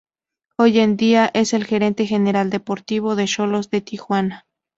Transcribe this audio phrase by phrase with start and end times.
[0.57, 4.47] Hoy en día, es el Gerente General Deportivo del Xolos de Tijuana.